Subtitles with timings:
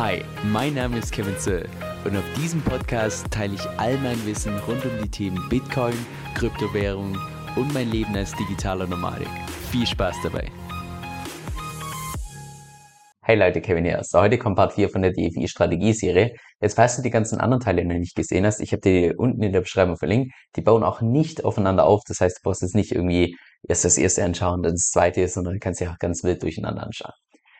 [0.00, 1.68] Hi, mein Name ist Kevin Zöll
[2.06, 5.92] und auf diesem Podcast teile ich all mein Wissen rund um die Themen Bitcoin,
[6.34, 7.18] Kryptowährung
[7.54, 9.28] und mein Leben als digitaler Nomadik.
[9.70, 10.50] Viel Spaß dabei!
[13.20, 14.02] Hey Leute, Kevin hier.
[14.02, 16.32] So, heute kommt Part 4 von der DFI Strategieserie.
[16.62, 19.42] Jetzt, falls du die ganzen anderen Teile noch nicht gesehen hast, ich habe die unten
[19.42, 20.32] in der Beschreibung verlinkt.
[20.56, 22.00] Die bauen auch nicht aufeinander auf.
[22.08, 23.36] Das heißt, du brauchst jetzt nicht irgendwie
[23.68, 26.84] erst das erste anschauen, dann das zweite, sondern du kannst dich auch ganz wild durcheinander
[26.84, 27.12] anschauen.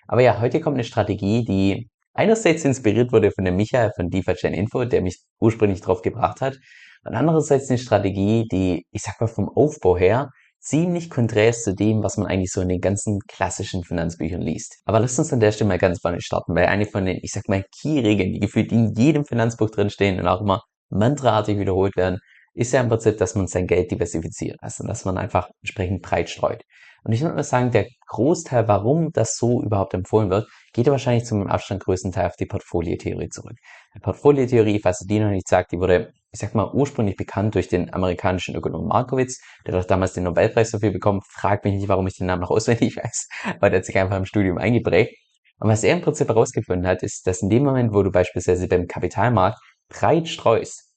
[0.09, 4.35] Aber ja, heute kommt eine Strategie, die einerseits inspiriert wurde von dem Michael von DeFi
[4.35, 6.57] Chain Info, der mich ursprünglich drauf gebracht hat.
[7.05, 11.75] Und andererseits eine Strategie, die, ich sag mal, vom Aufbau her ziemlich konträr ist zu
[11.75, 14.81] dem, was man eigentlich so in den ganzen klassischen Finanzbüchern liest.
[14.85, 17.33] Aber lasst uns an der Stelle mal ganz vorne starten, weil eine von den, ich
[17.33, 22.19] sag mal, Key-Regeln, die gefühlt in jedem Finanzbuch drinstehen und auch immer mantraartig wiederholt werden,
[22.55, 26.31] ist ja im Prinzip, dass man sein Geld diversifiziert, also dass man einfach entsprechend breit
[26.31, 26.63] streut.
[27.03, 31.25] Und ich würde mal sagen, der Großteil, warum das so überhaupt empfohlen wird, geht wahrscheinlich
[31.25, 33.57] zum Abstand größten Teil auf die Portfoliotheorie zurück.
[33.95, 37.55] Die Portfoliotheorie, falls ihr die noch nicht sagt, die wurde, ich sag mal, ursprünglich bekannt
[37.55, 41.23] durch den amerikanischen Ökonom Markowitz, der hat damals den Nobelpreis dafür bekommen.
[41.27, 43.29] Fragt mich nicht, warum ich den Namen noch auswendig weiß,
[43.61, 45.17] weil der hat sich einfach im Studium eingeprägt.
[45.59, 48.67] Und was er im Prinzip herausgefunden hat, ist, dass in dem Moment, wo du beispielsweise
[48.69, 50.90] beim Kapitalmarkt breit streust,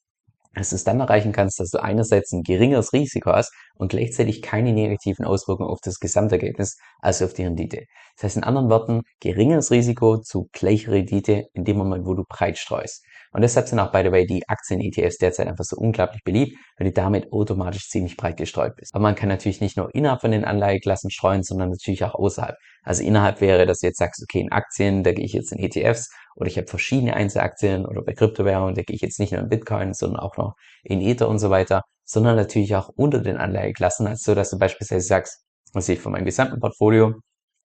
[0.53, 4.41] dass du es dann erreichen kannst, dass du einerseits ein geringeres Risiko hast und gleichzeitig
[4.41, 7.85] keine negativen Auswirkungen auf das Gesamtergebnis, also auf die Rendite.
[8.15, 12.23] Das heißt in anderen Worten, geringeres Risiko zu gleicher Rendite in dem Moment, wo du
[12.27, 13.03] breit streust.
[13.31, 16.87] Und deshalb sind auch, by the way, die Aktien-ETFs derzeit einfach so unglaublich beliebt, weil
[16.87, 18.93] du damit automatisch ziemlich breit gestreut bist.
[18.93, 22.55] Aber man kann natürlich nicht nur innerhalb von den Anleiheklassen streuen, sondern natürlich auch außerhalb.
[22.83, 25.57] Also innerhalb wäre, dass du jetzt sagst, okay, in Aktien, da gehe ich jetzt in
[25.57, 29.41] ETFs oder ich habe verschiedene Einzelaktien oder bei Kryptowährungen, da gehe ich jetzt nicht nur
[29.41, 33.37] in Bitcoin, sondern auch noch in Ether und so weiter, sondern natürlich auch unter den
[33.37, 37.15] Anleiheklassen, also so, dass du beispielsweise sagst, was ich von meinem gesamten Portfolio,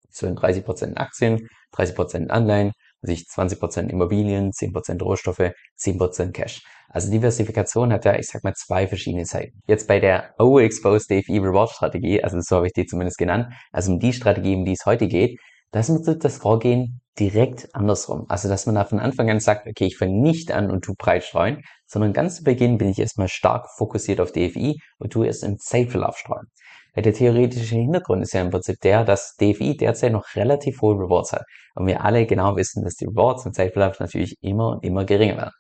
[0.09, 6.61] so in 30% Aktien, 30% Anleihen, sich 20% Immobilien, 10% Rohstoffe, 10% Cash.
[6.89, 9.59] Also Diversifikation hat ja, ich sag mal, zwei verschiedene Seiten.
[9.67, 13.91] Jetzt bei der Overexposed DFI Reward Strategie, also so habe ich die zumindest genannt, also
[13.91, 15.39] um die Strategie, um die es heute geht,
[15.71, 18.25] das ist das Vorgehen direkt andersrum.
[18.29, 20.93] Also, dass man da von Anfang an sagt, okay, ich fange nicht an und tu
[20.97, 25.23] breit streuen, sondern ganz zu Beginn bin ich erstmal stark fokussiert auf DFI und tu
[25.23, 26.47] erst im Zeitverlauf streuen.
[26.95, 31.33] Der theoretische Hintergrund ist ja im Prinzip der, dass DFI derzeit noch relativ hohe Rewards
[31.33, 31.43] hat.
[31.75, 35.35] Und wir alle genau wissen, dass die Rewards im Zeitverlauf natürlich immer und immer geringer
[35.37, 35.51] werden.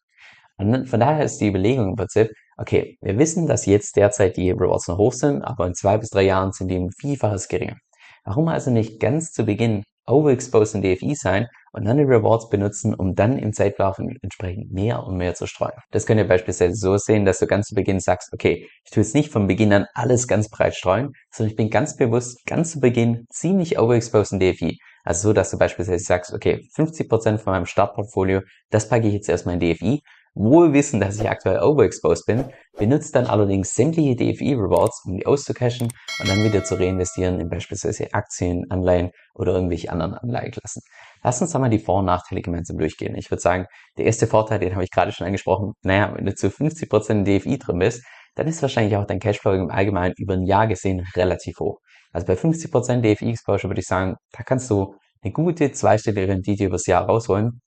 [0.57, 4.51] Und von daher ist die Überlegung im Prinzip, okay, wir wissen, dass jetzt derzeit die
[4.51, 7.75] Rewards noch hoch sind, aber in zwei bis drei Jahren sind die um Vielfaches geringer.
[8.23, 12.93] Warum also nicht ganz zu Beginn overexposed in DFI sein und dann die Rewards benutzen,
[12.93, 15.73] um dann im Zeitverlauf entsprechend mehr und mehr zu streuen.
[15.91, 19.03] Das könnt ihr beispielsweise so sehen, dass du ganz zu Beginn sagst, okay, ich tue
[19.03, 22.71] jetzt nicht von Beginn an alles ganz breit streuen, sondern ich bin ganz bewusst ganz
[22.71, 24.77] zu Beginn ziemlich overexposed in DFI.
[25.03, 28.41] Also so, dass du beispielsweise sagst, okay, 50% von meinem Startportfolio,
[28.71, 30.01] das packe ich jetzt erstmal in DFI
[30.35, 32.45] wohl wissen, dass ich aktuell overexposed bin,
[32.77, 35.87] benutzt dann allerdings sämtliche DFI-Rewards, um die auszucashen
[36.19, 40.81] und dann wieder zu reinvestieren in beispielsweise Aktien, Anleihen oder irgendwelche anderen Anleiheklassen.
[41.23, 43.15] Lass uns einmal die Vor- und Nachteile gemeinsam durchgehen.
[43.15, 43.65] Ich würde sagen,
[43.97, 47.57] der erste Vorteil, den habe ich gerade schon angesprochen, naja, wenn du zu 50% DFI
[47.57, 48.03] drin bist,
[48.35, 51.79] dann ist wahrscheinlich auch dein Cashflow im Allgemeinen über ein Jahr gesehen relativ hoch.
[52.11, 56.85] Also bei 50% DFI-Exposure würde ich sagen, da kannst du eine gute zweistellige Rendite übers
[56.85, 57.61] Jahr rausholen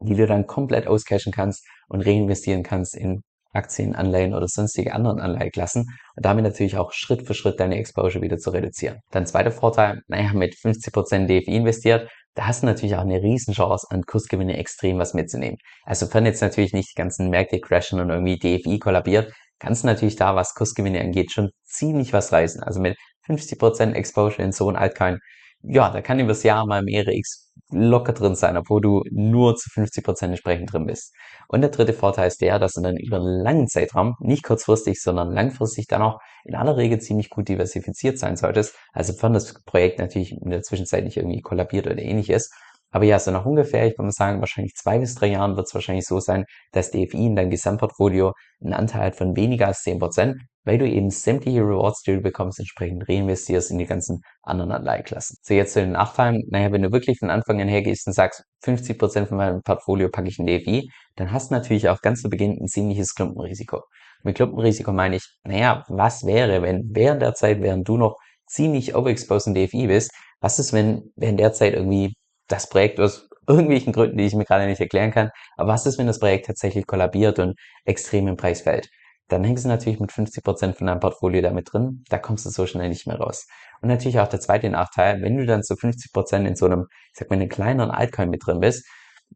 [0.00, 5.20] die du dann komplett auscashen kannst und reinvestieren kannst in Aktien, Anleihen oder sonstige anderen
[5.20, 9.00] Anleiheklassen und damit natürlich auch Schritt für Schritt deine Exposure wieder zu reduzieren.
[9.10, 13.88] Dann zweiter Vorteil, naja, mit 50% DFI investiert, da hast du natürlich auch eine Riesenchance,
[13.90, 15.58] an Kursgewinne extrem was mitzunehmen.
[15.84, 19.88] Also wenn jetzt natürlich nicht die ganzen Märkte crashen und irgendwie DFI kollabiert, kannst du
[19.88, 22.62] natürlich da, was Kursgewinne angeht, schon ziemlich was reißen.
[22.62, 22.96] Also mit
[23.26, 25.18] 50% Exposure in so ein Altcoin,
[25.62, 29.70] ja, da kann übers Jahr mal mehrere X locker drin sein, obwohl du nur zu
[29.70, 31.14] 50 Prozent entsprechend drin bist.
[31.48, 35.00] Und der dritte Vorteil ist der, dass du dann über einen langen Zeitraum, nicht kurzfristig,
[35.00, 38.76] sondern langfristig dann auch in aller Regel ziemlich gut diversifiziert sein solltest.
[38.92, 42.50] Also wenn das Projekt natürlich in der Zwischenzeit nicht irgendwie kollabiert oder ähnliches.
[42.92, 45.68] Aber ja, so nach ungefähr, ich würde mal sagen, wahrscheinlich zwei bis drei Jahren wird
[45.68, 49.84] es wahrscheinlich so sein, dass DFI in deinem Gesamtportfolio einen Anteil hat von weniger als
[49.84, 50.34] 10%,
[50.64, 55.36] weil du eben sämtliche Rewards, die du bekommst, entsprechend reinvestierst in die ganzen anderen Anleiheklassen.
[55.42, 56.42] So, jetzt zu den Nachteilen.
[56.50, 60.28] Naja, wenn du wirklich von Anfang an hergehst und sagst, 50% von meinem Portfolio packe
[60.28, 63.82] ich in DFI, dann hast du natürlich auch ganz zu Beginn ein ziemliches Klumpenrisiko.
[64.22, 68.16] Mit Klumpenrisiko meine ich, naja, was wäre, wenn während der Zeit, während du noch
[68.46, 72.14] ziemlich overexposed in DFI bist, was ist, wenn während der Zeit irgendwie
[72.48, 75.98] das Projekt aus irgendwelchen Gründen, die ich mir gerade nicht erklären kann, aber was ist,
[75.98, 78.88] wenn das Projekt tatsächlich kollabiert und extrem im Preis fällt?
[79.30, 82.04] Dann hängst du natürlich mit 50% von deinem Portfolio damit drin.
[82.08, 83.46] Da kommst du so schnell nicht mehr raus.
[83.80, 87.18] Und natürlich auch der zweite Nachteil, wenn du dann zu 50% in so einem, ich
[87.18, 88.84] sag mal, einem kleineren Altcoin mit drin bist,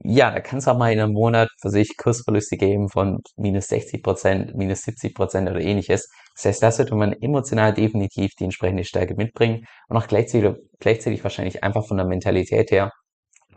[0.02, 3.68] ja, da kann es auch mal in einem Monat für sich Kursverluste geben von minus
[3.68, 6.08] 60 Prozent, minus 70 Prozent oder ähnliches.
[6.34, 11.22] Das heißt, da sollte man emotional definitiv die entsprechende Stärke mitbringen und auch gleichzeitig, gleichzeitig
[11.22, 12.90] wahrscheinlich einfach von der Mentalität her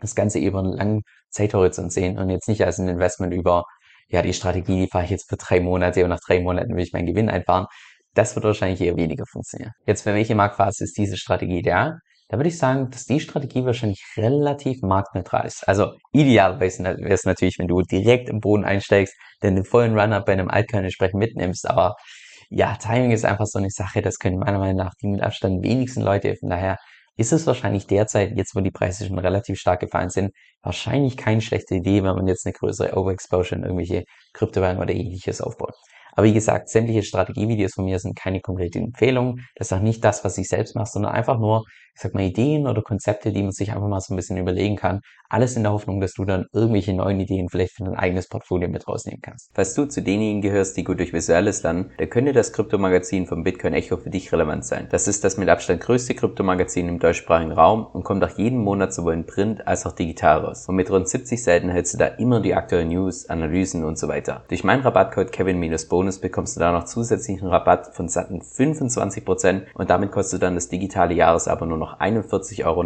[0.00, 3.64] das Ganze über einen langen Zeithorizont sehen und jetzt nicht als ein Investment über,
[4.08, 6.82] ja, die Strategie, die fahre ich jetzt für drei Monate und nach drei Monaten will
[6.82, 7.66] ich meinen Gewinn einfahren.
[8.14, 9.72] Das wird wahrscheinlich eher weniger funktionieren.
[9.86, 11.98] Jetzt, für welche Marktphase ist diese Strategie ideal?
[12.28, 15.66] Da würde ich sagen, dass die Strategie wahrscheinlich relativ marktneutral ist.
[15.66, 20.26] Also idealerweise wäre es natürlich, wenn du direkt im Boden einsteigst, denn den vollen Run-Up
[20.26, 21.68] bei einem Altcoin entsprechend mitnimmst.
[21.68, 21.94] Aber
[22.50, 25.62] ja, Timing ist einfach so eine Sache, das können meiner Meinung nach die mit Abstand
[25.62, 26.34] wenigsten Leute.
[26.36, 26.76] Von daher
[27.18, 30.32] ist es wahrscheinlich derzeit, jetzt wo die Preise schon relativ stark gefallen sind,
[30.62, 35.40] wahrscheinlich keine schlechte Idee, wenn man jetzt eine größere Overexposure in irgendwelche Kryptowährungen oder ähnliches
[35.40, 35.74] aufbaut.
[36.18, 39.38] Aber wie gesagt, sämtliche Strategievideos von mir sind keine konkrete Empfehlung.
[39.54, 41.62] Das ist auch nicht das, was ich selbst mache, sondern einfach nur,
[41.94, 44.74] ich sag mal, Ideen oder Konzepte, die man sich einfach mal so ein bisschen überlegen
[44.74, 45.00] kann.
[45.30, 48.68] Alles in der Hoffnung, dass du dann irgendwelche neuen Ideen vielleicht für dein eigenes Portfolio
[48.68, 49.50] mit rausnehmen kannst.
[49.54, 53.44] Falls du zu denjenigen gehörst, die gut durch Visuelles lernen, dann könnte das Kryptomagazin vom
[53.44, 54.88] Bitcoin Echo für dich relevant sein.
[54.90, 58.94] Das ist das mit Abstand größte Kryptomagazin im deutschsprachigen Raum und kommt auch jeden Monat
[58.94, 60.66] sowohl in Print als auch digital raus.
[60.66, 64.08] Und mit rund 70 Seiten hältst du da immer die aktuellen News, Analysen und so
[64.08, 64.44] weiter.
[64.48, 69.90] Durch meinen Rabattcode Kevin-Bonus Bonus bekommst du da noch zusätzlichen Rabatt von satten 25% und
[69.90, 72.82] damit kostet dann das digitale Jahresabo nur noch 41,99 Euro.